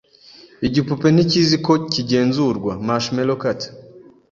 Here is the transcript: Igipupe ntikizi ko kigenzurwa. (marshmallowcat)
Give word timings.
Igipupe 0.67 1.07
ntikizi 1.11 1.57
ko 1.65 1.73
kigenzurwa. 1.93 2.71
(marshmallowcat) 2.87 3.59